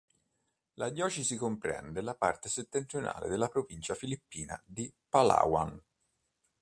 [0.79, 5.79] La diocesi comprende la parte settentrionale della provincia filippina di Palawan.